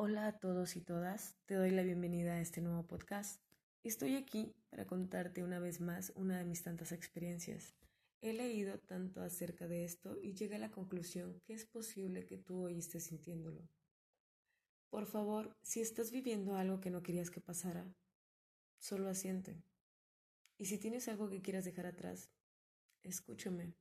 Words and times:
Hola 0.00 0.28
a 0.28 0.38
todos 0.38 0.76
y 0.76 0.80
todas, 0.80 1.34
te 1.46 1.56
doy 1.56 1.72
la 1.72 1.82
bienvenida 1.82 2.34
a 2.34 2.40
este 2.40 2.60
nuevo 2.60 2.86
podcast. 2.86 3.42
Estoy 3.82 4.14
aquí 4.14 4.54
para 4.70 4.86
contarte 4.86 5.42
una 5.42 5.58
vez 5.58 5.80
más 5.80 6.12
una 6.14 6.38
de 6.38 6.44
mis 6.44 6.62
tantas 6.62 6.92
experiencias. 6.92 7.74
He 8.20 8.32
leído 8.32 8.78
tanto 8.78 9.22
acerca 9.22 9.66
de 9.66 9.84
esto 9.84 10.16
y 10.22 10.34
llegué 10.34 10.54
a 10.54 10.60
la 10.60 10.70
conclusión 10.70 11.40
que 11.40 11.52
es 11.52 11.66
posible 11.66 12.26
que 12.26 12.38
tú 12.38 12.62
hoy 12.62 12.78
estés 12.78 13.06
sintiéndolo. 13.06 13.68
Por 14.88 15.06
favor, 15.06 15.56
si 15.62 15.80
estás 15.80 16.12
viviendo 16.12 16.54
algo 16.54 16.78
que 16.78 16.90
no 16.90 17.02
querías 17.02 17.32
que 17.32 17.40
pasara, 17.40 17.92
solo 18.78 19.08
asiente. 19.08 19.60
Y 20.58 20.66
si 20.66 20.78
tienes 20.78 21.08
algo 21.08 21.28
que 21.28 21.42
quieras 21.42 21.64
dejar 21.64 21.86
atrás, 21.86 22.30
escúchame. 23.02 23.74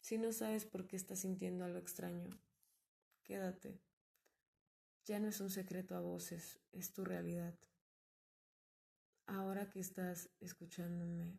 Si 0.00 0.16
no 0.16 0.32
sabes 0.32 0.64
por 0.64 0.86
qué 0.86 0.96
estás 0.96 1.18
sintiendo 1.18 1.66
algo 1.66 1.76
extraño, 1.76 2.30
quédate. 3.24 3.78
Ya 5.08 5.18
no 5.18 5.28
es 5.28 5.40
un 5.40 5.48
secreto 5.48 5.96
a 5.96 6.00
voces, 6.00 6.60
es 6.70 6.92
tu 6.92 7.02
realidad. 7.02 7.58
Ahora 9.24 9.70
que 9.70 9.80
estás 9.80 10.28
escuchándome, 10.38 11.38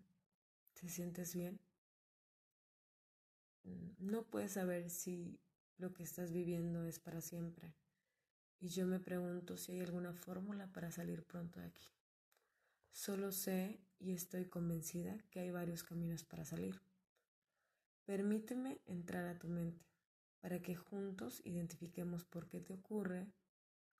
¿te 0.73 0.89
sientes 0.89 1.35
bien? 1.35 1.59
Mm, 3.65 3.91
no 3.99 4.23
puedes 4.23 4.53
saber 4.53 4.89
si 4.89 5.39
lo 5.77 5.93
que 5.93 6.01
estás 6.01 6.31
viviendo 6.31 6.83
es 6.85 6.97
para 6.97 7.21
siempre. 7.21 7.75
Y 8.59 8.69
yo 8.69 8.87
me 8.87 8.99
pregunto 8.99 9.55
si 9.55 9.73
hay 9.73 9.81
alguna 9.81 10.13
fórmula 10.13 10.65
para 10.73 10.91
salir 10.91 11.23
pronto 11.23 11.59
de 11.59 11.67
aquí. 11.67 11.87
Solo 12.91 13.31
sé 13.31 13.79
y 13.99 14.13
estoy 14.13 14.45
convencida 14.45 15.15
que 15.29 15.41
hay 15.41 15.51
varios 15.51 15.83
caminos 15.83 16.23
para 16.23 16.43
salir. 16.43 16.81
Permíteme 18.07 18.81
entrar 18.87 19.27
a 19.27 19.37
tu 19.37 19.47
mente 19.47 19.85
para 20.39 20.59
que 20.59 20.75
juntos 20.75 21.39
identifiquemos 21.45 22.25
por 22.25 22.47
qué 22.47 22.61
te 22.61 22.73
ocurre 22.73 23.31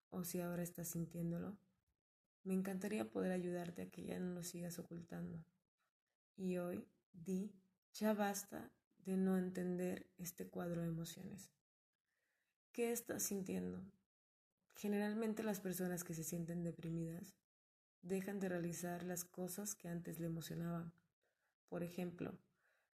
o 0.09 0.23
si 0.23 0.41
ahora 0.41 0.63
estás 0.63 0.88
sintiéndolo, 0.90 1.58
me 2.44 2.54
encantaría 2.54 3.10
poder 3.10 3.32
ayudarte 3.32 3.84
a 3.84 3.90
que 3.90 4.04
ya 4.04 4.20
no 4.20 4.34
lo 4.34 4.43
sigas 4.43 4.79
ocultando. 4.79 5.43
Y 6.35 6.57
hoy 6.57 6.88
di, 7.13 7.54
ya 7.93 8.13
basta 8.13 8.71
de 9.05 9.18
no 9.18 9.37
entender 9.37 10.10
este 10.18 10.48
cuadro 10.48 10.82
de 10.82 10.87
emociones. 10.87 11.52
¿Qué 12.71 12.91
estás 12.91 13.24
sintiendo? 13.24 13.84
Generalmente 14.76 15.43
las 15.43 15.60
personas 15.60 16.04
que 16.04 16.13
se 16.13 16.24
sienten 16.24 16.63
deprimidas 16.63 17.35
dejan 18.02 18.40
de 18.40 18.49
realizar 18.49 19.04
las 19.04 19.26
cosas 19.26 19.76
que 19.76 19.90
antes 19.90 20.20
le 20.20 20.27
emocionaban. 20.27 20.93
Por 21.68 21.84
ejemplo, 21.84 22.37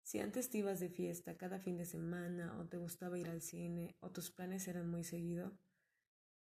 si 0.02 0.20
antes 0.20 0.50
te 0.50 0.60
ibas 0.60 0.80
de 0.80 0.90
fiesta 0.90 1.38
cada 1.38 1.60
fin 1.60 1.78
de 1.78 1.86
semana 1.86 2.58
o 2.60 2.66
te 2.66 2.78
gustaba 2.78 3.20
ir 3.20 3.30
al 3.30 3.42
cine 3.42 3.96
o 4.00 4.12
tus 4.12 4.32
planes 4.32 4.68
eran 4.68 4.90
muy 4.90 5.04
seguidos, 5.04 5.65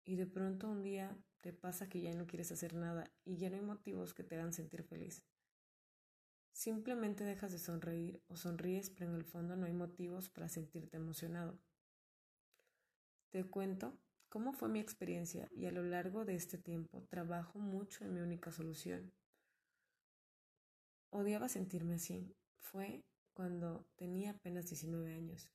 y 0.05 0.17
de 0.17 0.27
pronto 0.27 0.69
un 0.69 0.83
día 0.83 1.17
te 1.41 1.53
pasa 1.53 1.89
que 1.89 2.01
ya 2.01 2.15
no 2.15 2.27
quieres 2.27 2.53
hacer 2.53 2.75
nada 2.75 3.11
y 3.25 3.37
ya 3.37 3.51
no 3.51 3.57
hay 3.57 3.63
motivos 3.63 4.15
que 4.15 4.25
te 4.25 4.37
hagan 4.37 4.53
sentir 4.53 4.83
feliz. 4.83 5.25
Simplemente 6.53 7.25
dejas 7.25 7.53
de 7.53 7.59
sonreír 7.59 8.23
o 8.29 8.37
sonríes, 8.37 8.91
pero 8.91 9.11
en 9.11 9.17
el 9.17 9.25
fondo 9.25 9.57
no 9.57 9.67
hay 9.67 9.73
motivos 9.73 10.29
para 10.29 10.49
sentirte 10.49 10.97
emocionado. 10.97 11.59
Te 13.31 13.45
cuento 13.45 13.97
cómo 14.29 14.53
fue 14.53 14.69
mi 14.69 14.81
experiencia 14.81 15.49
y 15.53 15.67
a 15.67 15.73
lo 15.73 15.83
largo 15.83 16.25
de 16.25 16.35
este 16.35 16.59
tiempo 16.59 17.03
trabajo 17.09 17.59
mucho 17.59 18.05
en 18.05 18.13
mi 18.13 18.21
única 18.21 18.53
solución. 18.53 19.13
Odiaba 21.11 21.49
sentirme 21.49 21.95
así. 21.95 22.37
Fue 22.59 23.05
cuando 23.33 23.87
tenía 23.97 24.33
apenas 24.33 24.69
19 24.69 25.15
años. 25.15 25.51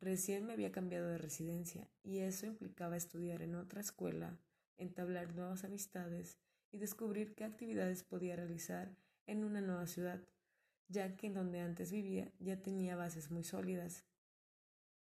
Recién 0.00 0.46
me 0.46 0.52
había 0.52 0.72
cambiado 0.72 1.08
de 1.08 1.18
residencia 1.18 1.88
y 2.02 2.18
eso 2.18 2.46
implicaba 2.46 2.96
estudiar 2.96 3.42
en 3.42 3.54
otra 3.54 3.80
escuela, 3.80 4.38
entablar 4.76 5.34
nuevas 5.34 5.64
amistades 5.64 6.38
y 6.70 6.78
descubrir 6.78 7.34
qué 7.34 7.44
actividades 7.44 8.04
podía 8.04 8.36
realizar 8.36 8.94
en 9.26 9.42
una 9.42 9.62
nueva 9.62 9.86
ciudad, 9.86 10.22
ya 10.88 11.16
que 11.16 11.28
en 11.28 11.34
donde 11.34 11.60
antes 11.60 11.90
vivía 11.90 12.30
ya 12.38 12.60
tenía 12.60 12.94
bases 12.94 13.30
muy 13.30 13.42
sólidas. 13.42 14.04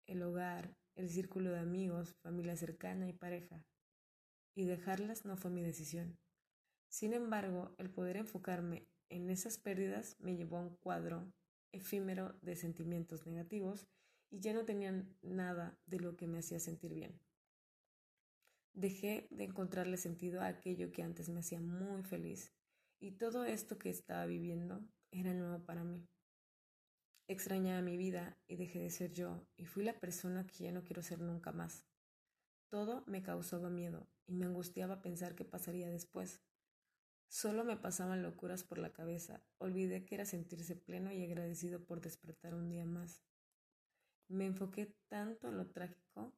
El 0.07 0.23
hogar, 0.23 0.77
el 0.95 1.09
círculo 1.09 1.51
de 1.51 1.59
amigos, 1.59 2.15
familia 2.23 2.55
cercana 2.55 3.07
y 3.07 3.13
pareja. 3.13 3.65
Y 4.55 4.63
dejarlas 4.63 5.25
no 5.25 5.35
fue 5.35 5.51
mi 5.51 5.61
decisión. 5.61 6.17
Sin 6.87 7.13
embargo, 7.13 7.75
el 7.77 7.89
poder 7.89 8.15
enfocarme 8.15 8.87
en 9.09 9.29
esas 9.29 9.57
pérdidas 9.57 10.15
me 10.19 10.37
llevó 10.37 10.57
a 10.57 10.61
un 10.61 10.75
cuadro 10.77 11.33
efímero 11.73 12.37
de 12.41 12.55
sentimientos 12.55 13.25
negativos 13.27 13.85
y 14.35 14.41
ya 14.41 14.53
no 14.53 14.65
tenían 14.65 15.15
nada 15.21 15.79
de 15.85 15.97
lo 16.01 16.17
que 16.17 16.27
me 16.27 16.39
hacía 16.39 16.59
sentir 16.59 16.93
bien. 16.93 17.17
Dejé 18.73 19.29
de 19.31 19.45
encontrarle 19.45 19.95
sentido 19.95 20.41
a 20.41 20.47
aquello 20.47 20.91
que 20.91 21.03
antes 21.03 21.29
me 21.29 21.39
hacía 21.39 21.61
muy 21.61 22.03
feliz 22.03 22.53
y 22.99 23.11
todo 23.11 23.45
esto 23.45 23.77
que 23.77 23.89
estaba 23.89 24.25
viviendo 24.25 24.85
era 25.11 25.33
nuevo 25.33 25.63
para 25.63 25.85
mí. 25.85 26.05
Extrañaba 27.29 27.81
mi 27.81 27.95
vida 27.95 28.37
y 28.45 28.57
dejé 28.57 28.79
de 28.79 28.89
ser 28.89 29.13
yo 29.13 29.47
y 29.55 29.67
fui 29.67 29.85
la 29.85 29.97
persona 30.01 30.45
que 30.45 30.65
ya 30.65 30.73
no 30.73 30.83
quiero 30.83 31.01
ser 31.01 31.21
nunca 31.21 31.53
más. 31.53 31.85
Todo 32.69 33.05
me 33.07 33.23
causaba 33.23 33.69
miedo 33.69 34.09
y 34.27 34.33
me 34.33 34.45
angustiaba 34.45 35.01
pensar 35.01 35.35
qué 35.35 35.45
pasaría 35.45 35.89
después. 35.89 36.41
Solo 37.29 37.63
me 37.63 37.77
pasaban 37.77 38.21
locuras 38.21 38.65
por 38.65 38.79
la 38.79 38.91
cabeza, 38.91 39.45
olvidé 39.59 40.03
que 40.03 40.15
era 40.15 40.25
sentirse 40.25 40.75
pleno 40.75 41.13
y 41.13 41.23
agradecido 41.23 41.85
por 41.85 42.01
despertar 42.01 42.53
un 42.53 42.67
día 42.67 42.85
más. 42.85 43.23
Me 44.27 44.45
enfoqué 44.45 44.95
tanto 45.07 45.47
en 45.47 45.57
lo 45.57 45.67
trágico, 45.67 46.33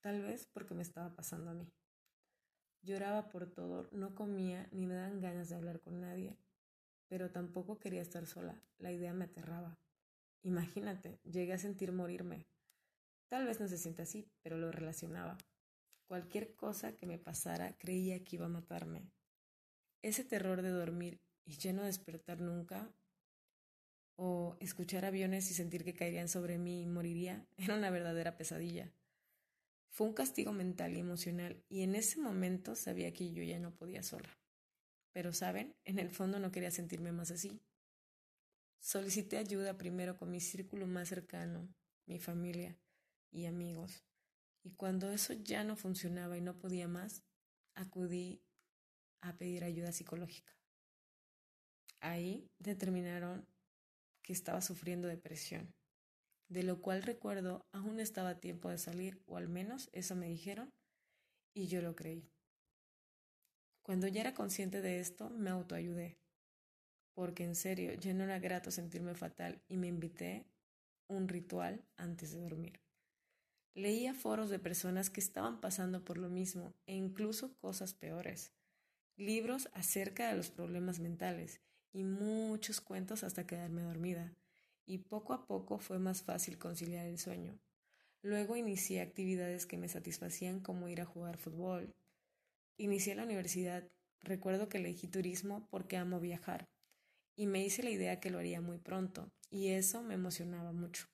tal 0.00 0.22
vez 0.22 0.46
porque 0.46 0.74
me 0.74 0.82
estaba 0.82 1.14
pasando 1.14 1.50
a 1.50 1.54
mí. 1.54 1.70
Lloraba 2.82 3.28
por 3.28 3.46
todo, 3.46 3.88
no 3.92 4.14
comía 4.14 4.66
ni 4.72 4.86
me 4.86 4.94
dan 4.94 5.20
ganas 5.20 5.48
de 5.48 5.56
hablar 5.56 5.80
con 5.80 6.00
nadie, 6.00 6.38
pero 7.08 7.30
tampoco 7.30 7.78
quería 7.78 8.00
estar 8.00 8.26
sola, 8.26 8.60
la 8.78 8.92
idea 8.92 9.12
me 9.12 9.26
aterraba. 9.26 9.78
Imagínate, 10.42 11.20
llegué 11.22 11.52
a 11.52 11.58
sentir 11.58 11.92
morirme. 11.92 12.46
Tal 13.28 13.46
vez 13.46 13.60
no 13.60 13.68
se 13.68 13.78
siente 13.78 14.02
así, 14.02 14.26
pero 14.42 14.56
lo 14.56 14.72
relacionaba. 14.72 15.36
Cualquier 16.08 16.56
cosa 16.56 16.96
que 16.96 17.06
me 17.06 17.18
pasara 17.18 17.76
creía 17.76 18.24
que 18.24 18.36
iba 18.36 18.46
a 18.46 18.50
matarme. 18.50 19.12
Ese 20.02 20.24
terror 20.24 20.62
de 20.62 20.70
dormir 20.70 21.20
y 21.44 21.56
ya 21.56 21.72
no 21.72 21.82
despertar 21.82 22.40
nunca 22.40 22.92
o 24.24 24.56
escuchar 24.60 25.04
aviones 25.04 25.50
y 25.50 25.54
sentir 25.54 25.82
que 25.82 25.94
caerían 25.94 26.28
sobre 26.28 26.56
mí 26.56 26.82
y 26.82 26.86
moriría 26.86 27.44
era 27.56 27.74
una 27.74 27.90
verdadera 27.90 28.36
pesadilla. 28.36 28.92
Fue 29.90 30.06
un 30.06 30.14
castigo 30.14 30.52
mental 30.52 30.96
y 30.96 31.00
emocional 31.00 31.60
y 31.68 31.82
en 31.82 31.96
ese 31.96 32.20
momento 32.20 32.76
sabía 32.76 33.12
que 33.12 33.32
yo 33.32 33.42
ya 33.42 33.58
no 33.58 33.74
podía 33.74 34.04
sola. 34.04 34.28
Pero, 35.12 35.32
¿saben? 35.32 35.74
En 35.84 35.98
el 35.98 36.08
fondo 36.08 36.38
no 36.38 36.52
quería 36.52 36.70
sentirme 36.70 37.10
más 37.10 37.32
así. 37.32 37.60
Solicité 38.78 39.38
ayuda 39.38 39.76
primero 39.76 40.16
con 40.16 40.30
mi 40.30 40.40
círculo 40.40 40.86
más 40.86 41.08
cercano, 41.08 41.68
mi 42.06 42.20
familia 42.20 42.78
y 43.32 43.46
amigos. 43.46 44.04
Y 44.62 44.70
cuando 44.70 45.10
eso 45.10 45.32
ya 45.32 45.64
no 45.64 45.74
funcionaba 45.74 46.38
y 46.38 46.40
no 46.40 46.60
podía 46.60 46.86
más, 46.86 47.24
acudí 47.74 48.40
a 49.20 49.36
pedir 49.36 49.64
ayuda 49.64 49.90
psicológica. 49.90 50.56
Ahí 52.00 52.48
determinaron 52.60 53.46
que 54.22 54.32
estaba 54.32 54.60
sufriendo 54.60 55.08
depresión, 55.08 55.74
de 56.48 56.62
lo 56.62 56.80
cual 56.80 57.02
recuerdo 57.02 57.66
aún 57.72 58.00
estaba 58.00 58.30
a 58.30 58.40
tiempo 58.40 58.70
de 58.70 58.78
salir, 58.78 59.22
o 59.26 59.36
al 59.36 59.48
menos 59.48 59.88
eso 59.92 60.14
me 60.16 60.28
dijeron, 60.28 60.70
y 61.54 61.66
yo 61.66 61.82
lo 61.82 61.94
creí. 61.94 62.30
Cuando 63.82 64.06
ya 64.06 64.20
era 64.20 64.34
consciente 64.34 64.80
de 64.80 65.00
esto, 65.00 65.30
me 65.30 65.50
autoayudé, 65.50 66.18
porque 67.14 67.44
en 67.44 67.56
serio 67.56 67.94
ya 67.94 68.14
no 68.14 68.24
era 68.24 68.38
grato 68.38 68.70
sentirme 68.70 69.14
fatal 69.14 69.60
y 69.68 69.76
me 69.76 69.88
invité 69.88 70.46
un 71.08 71.28
ritual 71.28 71.84
antes 71.96 72.32
de 72.32 72.40
dormir. 72.40 72.80
Leía 73.74 74.14
foros 74.14 74.50
de 74.50 74.58
personas 74.58 75.10
que 75.10 75.20
estaban 75.20 75.60
pasando 75.60 76.04
por 76.04 76.18
lo 76.18 76.28
mismo 76.28 76.74
e 76.86 76.94
incluso 76.94 77.56
cosas 77.56 77.94
peores, 77.94 78.52
libros 79.16 79.68
acerca 79.72 80.28
de 80.28 80.36
los 80.36 80.50
problemas 80.50 81.00
mentales 81.00 81.60
y 81.92 82.04
muchos 82.04 82.80
cuentos 82.80 83.24
hasta 83.24 83.46
quedarme 83.46 83.82
dormida, 83.82 84.34
y 84.86 84.98
poco 84.98 85.32
a 85.32 85.46
poco 85.46 85.78
fue 85.78 85.98
más 85.98 86.22
fácil 86.22 86.58
conciliar 86.58 87.06
el 87.06 87.18
sueño. 87.18 87.58
Luego 88.22 88.56
inicié 88.56 89.00
actividades 89.00 89.66
que 89.66 89.78
me 89.78 89.88
satisfacían 89.88 90.60
como 90.60 90.88
ir 90.88 91.00
a 91.00 91.06
jugar 91.06 91.38
fútbol. 91.38 91.94
Inicié 92.78 93.14
la 93.14 93.24
universidad, 93.24 93.88
recuerdo 94.20 94.68
que 94.68 94.78
elegí 94.78 95.08
turismo 95.08 95.66
porque 95.70 95.96
amo 95.96 96.20
viajar, 96.20 96.68
y 97.36 97.46
me 97.46 97.64
hice 97.64 97.82
la 97.82 97.90
idea 97.90 98.20
que 98.20 98.30
lo 98.30 98.38
haría 98.38 98.60
muy 98.60 98.78
pronto, 98.78 99.30
y 99.50 99.68
eso 99.68 100.02
me 100.02 100.14
emocionaba 100.14 100.72
mucho. 100.72 101.06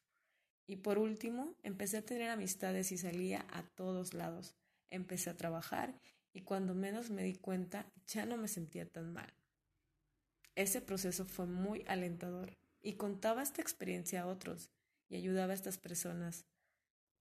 Y 0.69 0.77
por 0.77 0.99
último, 0.99 1.57
empecé 1.63 1.97
a 1.97 2.05
tener 2.05 2.29
amistades 2.29 2.93
y 2.93 2.99
salía 2.99 3.47
a 3.51 3.63
todos 3.63 4.13
lados. 4.13 4.55
Empecé 4.91 5.31
a 5.31 5.37
trabajar 5.37 5.99
y 6.35 6.43
cuando 6.43 6.75
menos 6.75 7.09
me 7.09 7.23
di 7.23 7.35
cuenta 7.37 7.91
ya 8.07 8.27
no 8.27 8.37
me 8.37 8.49
sentía 8.49 8.87
tan 8.87 9.13
mal. 9.15 9.33
Ese 10.59 10.81
proceso 10.81 11.25
fue 11.25 11.47
muy 11.47 11.85
alentador 11.87 12.59
y 12.83 12.95
contaba 12.95 13.45
esta 13.45 13.63
experiencia 13.63 14.23
a 14.23 14.27
otros 14.27 14.73
y 15.09 15.15
ayudaba 15.15 15.53
a 15.53 15.55
estas 15.55 15.79
personas 15.79 16.47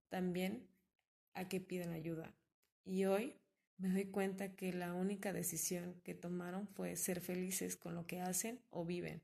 también 0.08 0.66
a 1.34 1.48
que 1.48 1.60
pidan 1.60 1.92
ayuda. 1.92 2.34
Y 2.84 3.04
hoy 3.04 3.36
me 3.76 3.90
doy 3.90 4.06
cuenta 4.06 4.56
que 4.56 4.72
la 4.72 4.92
única 4.92 5.32
decisión 5.32 6.00
que 6.02 6.14
tomaron 6.14 6.66
fue 6.66 6.96
ser 6.96 7.20
felices 7.20 7.76
con 7.76 7.94
lo 7.94 8.08
que 8.08 8.20
hacen 8.20 8.60
o 8.70 8.84
viven 8.84 9.22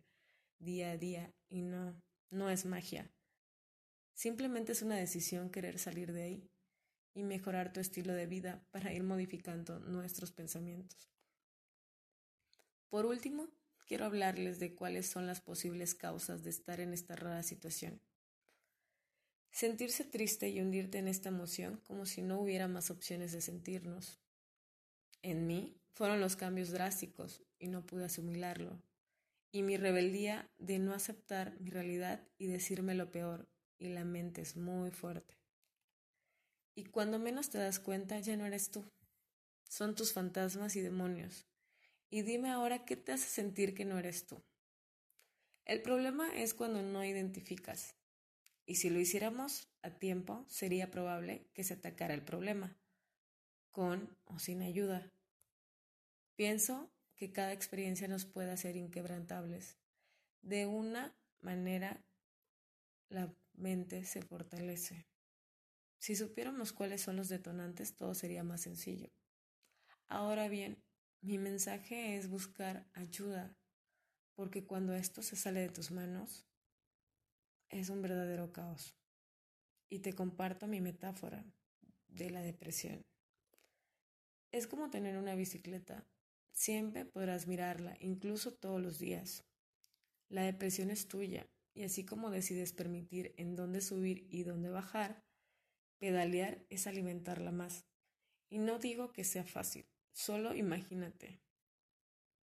día 0.61 0.93
a 0.93 0.97
día 0.97 1.35
y 1.49 1.63
no, 1.63 2.01
no 2.31 2.51
es 2.51 2.67
magia. 2.67 3.11
Simplemente 4.13 4.71
es 4.71 4.83
una 4.83 4.95
decisión 4.95 5.51
querer 5.51 5.81
salir 5.81 6.13
de 6.13 6.23
ahí 6.23 6.51
y 7.15 7.25
mejorar 7.25 7.73
tu 7.73 7.81
estilo 7.81 8.13
de 8.13 8.29
vida 8.29 8.65
para 8.71 8.93
ir 8.93 9.03
modificando 9.03 9.81
nuestros 9.81 10.31
pensamientos. 10.31 11.11
Por 12.91 13.07
último, 13.07 13.49
quiero 13.87 14.05
hablarles 14.05 14.59
de 14.59 14.75
cuáles 14.75 15.07
son 15.07 15.27
las 15.27 15.41
posibles 15.41 15.95
causas 15.95 16.43
de 16.43 16.51
estar 16.51 16.81
en 16.81 16.93
esta 16.93 17.17
rara 17.17 17.43
situación. 17.43 18.01
Sentirse 19.51 20.05
triste 20.05 20.49
y 20.49 20.61
hundirte 20.61 20.99
en 20.99 21.07
esta 21.07 21.29
emoción 21.29 21.81
como 21.87 22.07
si 22.07 22.23
no 22.23 22.41
hubiera 22.41 22.67
más 22.67 22.91
opciones 22.91 23.33
de 23.33 23.41
sentirnos. 23.41 24.21
En 25.23 25.47
mí 25.47 25.77
fueron 25.93 26.21
los 26.21 26.37
cambios 26.37 26.71
drásticos 26.71 27.43
y 27.59 27.69
no 27.69 27.87
pude 27.87 28.07
asimilarlo. 28.07 28.83
Y 29.53 29.63
mi 29.63 29.77
rebeldía 29.77 30.51
de 30.59 30.81
no 30.81 30.93
aceptar 30.93 31.59
mi 31.61 31.71
realidad 31.71 32.27
y 32.37 32.49
decirme 32.49 32.95
lo 32.95 33.13
peor, 33.13 33.49
y 33.79 33.91
la 33.91 34.05
mente 34.05 34.41
es 34.41 34.57
muy 34.57 34.91
fuerte. 34.91 35.39
Y 36.75 36.87
cuando 36.87 37.21
menos 37.21 37.51
te 37.51 37.59
das 37.59 37.79
cuenta 37.79 38.19
ya 38.19 38.37
no 38.37 38.47
eres 38.47 38.71
tú. 38.71 38.85
Son 39.69 39.95
tus 39.95 40.13
fantasmas 40.13 40.75
y 40.75 40.81
demonios. 40.81 41.47
Y 42.15 42.23
dime 42.23 42.53
ahora 42.53 42.85
qué 42.85 42.95
te 42.95 43.11
hace 43.11 43.29
sentir 43.29 43.75
que 43.75 43.85
no 43.85 43.99
eres 43.99 44.25
tú. 44.25 44.41
El 45.65 45.83
problema 45.83 46.33
es 46.33 46.55
cuando 46.55 46.81
no 46.81 47.05
identificas. 47.05 47.97
Y 48.67 48.77
si 48.77 48.89
lo 48.89 49.01
hiciéramos 49.01 49.69
a 49.83 49.99
tiempo, 49.99 50.47
sería 50.49 50.93
probable 50.93 51.51
que 51.55 51.65
se 51.65 51.75
atacara 51.75 52.15
el 52.15 52.23
problema, 52.23 52.79
con 53.73 54.17
o 54.27 54.39
sin 54.39 54.63
ayuda. 54.63 55.13
Pienso 56.37 56.89
que 57.17 57.33
cada 57.33 57.53
experiencia 57.53 58.07
nos 58.07 58.27
puede 58.27 58.53
hacer 58.53 58.77
inquebrantables. 58.77 59.77
De 60.41 60.67
una 60.67 61.17
manera, 61.41 62.07
la 63.09 63.35
mente 63.55 64.05
se 64.05 64.23
fortalece. 64.23 65.05
Si 65.99 66.15
supiéramos 66.15 66.73
cuáles 66.73 67.03
son 67.03 67.17
los 67.17 67.29
detonantes, 67.29 67.97
todo 67.97 68.15
sería 68.15 68.45
más 68.45 68.61
sencillo. 68.61 69.11
Ahora 70.07 70.47
bien, 70.47 70.81
mi 71.25 71.39
mensaje 71.39 72.17
es 72.17 72.29
buscar 72.29 72.87
ayuda, 72.95 73.57
porque 74.35 74.65
cuando 74.65 74.95
esto 74.95 75.23
se 75.23 75.37
sale 75.37 75.61
de 75.61 75.69
tus 75.69 75.91
manos, 75.91 76.47
es 77.69 77.89
un 77.89 78.03
verdadero 78.03 78.53
caos. 78.53 78.95
Y 79.89 80.01
te 80.01 80.13
comparto 80.13 80.67
mi 80.67 80.81
metáfora 80.81 81.45
de 82.09 82.31
la 82.31 82.41
depresión. 82.41 83.03
Es 84.53 84.67
como 84.67 84.91
tener 84.91 85.17
una 85.17 85.35
bicicleta 85.35 86.07
Siempre 86.55 87.05
podrás 87.05 87.49
mirarla, 87.49 87.97
incluso 87.99 88.55
todos 88.55 88.81
los 88.81 89.01
días. 89.01 89.45
La 90.29 90.43
depresión 90.43 90.89
es 90.91 91.09
tuya, 91.09 91.49
y 91.75 91.83
así 91.83 92.07
como 92.07 92.31
decides 92.31 92.73
permitir 92.73 93.35
en 93.37 93.57
dónde 93.57 93.81
subir 93.81 94.29
y 94.31 94.45
dónde 94.45 94.71
bajar, 94.71 95.25
pedalear 95.99 96.65
es 96.71 96.87
alimentarla 96.87 97.51
más. 97.51 97.87
Y 98.49 98.59
no 98.59 98.79
digo 98.79 99.13
que 99.13 99.25
sea 99.25 99.45
fácil, 99.45 99.85
solo 100.15 100.55
imagínate. 100.55 101.43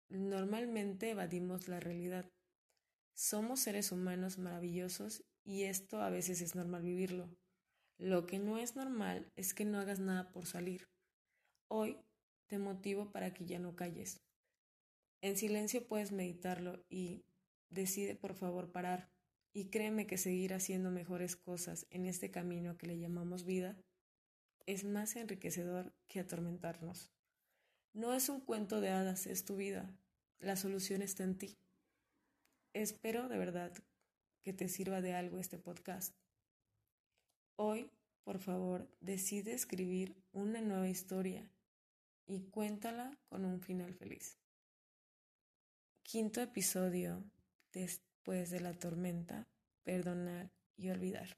Normalmente 0.09 1.09
evadimos 1.09 1.67
la 1.67 1.81
realidad. 1.81 2.31
Somos 3.13 3.59
seres 3.59 3.91
humanos 3.91 4.37
maravillosos 4.37 5.25
y 5.43 5.63
esto 5.63 6.01
a 6.01 6.09
veces 6.09 6.39
es 6.39 6.55
normal 6.55 6.83
vivirlo. 6.83 7.29
Lo 7.97 8.25
que 8.25 8.39
no 8.39 8.57
es 8.57 8.75
normal 8.75 9.31
es 9.35 9.53
que 9.53 9.65
no 9.65 9.79
hagas 9.79 9.99
nada 9.99 10.31
por 10.31 10.45
salir. 10.45 10.87
Hoy 11.67 11.97
te 12.47 12.59
motivo 12.59 13.11
para 13.11 13.33
que 13.33 13.45
ya 13.45 13.59
no 13.59 13.75
calles. 13.75 14.21
En 15.21 15.35
silencio 15.35 15.87
puedes 15.87 16.11
meditarlo 16.11 16.85
y 16.89 17.25
decide 17.69 18.15
por 18.15 18.35
favor 18.35 18.71
parar 18.71 19.09
y 19.51 19.69
créeme 19.69 20.05
que 20.05 20.17
seguir 20.17 20.53
haciendo 20.53 20.91
mejores 20.91 21.35
cosas 21.35 21.87
en 21.89 22.05
este 22.05 22.29
camino 22.29 22.77
que 22.77 22.87
le 22.87 22.99
llamamos 22.99 23.43
vida 23.43 23.75
es 24.67 24.83
más 24.83 25.15
enriquecedor 25.15 25.93
que 26.07 26.19
atormentarnos. 26.19 27.16
No 27.93 28.13
es 28.13 28.29
un 28.29 28.41
cuento 28.41 28.81
de 28.81 28.89
hadas, 28.89 29.27
es 29.27 29.45
tu 29.45 29.55
vida. 29.55 29.89
La 30.39 30.55
solución 30.55 31.01
está 31.01 31.23
en 31.23 31.37
ti. 31.37 31.57
Espero 32.73 33.27
de 33.27 33.37
verdad 33.37 33.73
que 34.43 34.53
te 34.53 34.69
sirva 34.69 35.01
de 35.01 35.13
algo 35.13 35.39
este 35.39 35.57
podcast. 35.57 36.13
Hoy, 37.55 37.89
por 38.23 38.39
favor, 38.39 38.87
decide 38.99 39.53
escribir 39.53 40.15
una 40.31 40.61
nueva 40.61 40.87
historia 40.87 41.51
y 42.27 42.41
cuéntala 42.41 43.17
con 43.29 43.45
un 43.45 43.61
final 43.61 43.93
feliz. 43.93 44.37
Quinto 46.03 46.41
episodio 46.41 47.23
después 47.73 48.51
de 48.51 48.59
la 48.59 48.73
tormenta, 48.73 49.47
perdonar 49.83 50.51
y 50.75 50.89
olvidar. 50.89 51.37